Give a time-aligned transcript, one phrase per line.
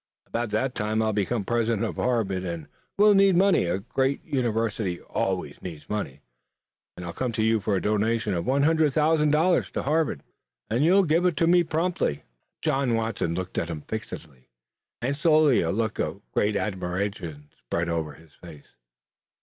[0.25, 2.67] About that time I'll become president of Harvard, and
[2.97, 6.21] we'll need money a great university always needs money
[6.97, 10.23] and I'll come to you for a donation of one hundred thousand dollars to Harvard,
[10.71, 12.23] and you'll give it to me promptly."
[12.63, 14.47] John Watson looked at him fixedly,
[15.03, 18.69] and slowly a look of great admiration spread over his face.